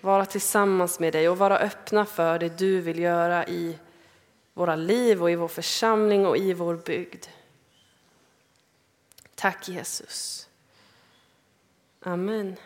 vara 0.01 0.27
tillsammans 0.27 1.01
med 1.01 1.13
dig 1.13 1.29
och 1.29 1.39
vara 1.39 1.59
öppna 1.59 2.05
för 2.05 2.39
det 2.39 2.59
du 2.59 2.81
vill 2.81 2.99
göra 2.99 3.47
i 3.47 3.79
våra 4.55 4.77
liv 4.77 5.23
och 5.23 5.31
i 5.31 5.35
vår 5.35 5.49
församling 5.49 6.27
och 6.27 6.37
i 6.37 6.53
vår 6.53 6.75
bygd. 6.75 7.27
Tack 9.39 9.63
Jesus. 9.63 10.49
Amen. 12.05 12.59